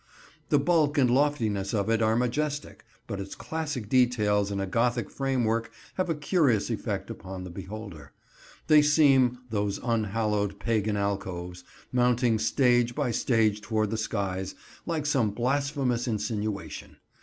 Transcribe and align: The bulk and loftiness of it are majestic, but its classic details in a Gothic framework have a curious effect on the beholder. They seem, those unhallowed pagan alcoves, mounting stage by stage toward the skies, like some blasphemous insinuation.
The 0.49 0.57
bulk 0.57 0.97
and 0.97 1.11
loftiness 1.11 1.75
of 1.75 1.87
it 1.87 2.01
are 2.01 2.15
majestic, 2.15 2.85
but 3.05 3.19
its 3.19 3.35
classic 3.35 3.87
details 3.87 4.49
in 4.49 4.59
a 4.59 4.65
Gothic 4.65 5.11
framework 5.11 5.71
have 5.93 6.09
a 6.09 6.15
curious 6.15 6.71
effect 6.71 7.11
on 7.23 7.43
the 7.43 7.51
beholder. 7.51 8.11
They 8.65 8.81
seem, 8.81 9.37
those 9.51 9.79
unhallowed 9.83 10.57
pagan 10.59 10.97
alcoves, 10.97 11.63
mounting 11.91 12.39
stage 12.39 12.95
by 12.95 13.11
stage 13.11 13.61
toward 13.61 13.91
the 13.91 13.95
skies, 13.97 14.55
like 14.87 15.05
some 15.05 15.29
blasphemous 15.29 16.07
insinuation. 16.07 16.97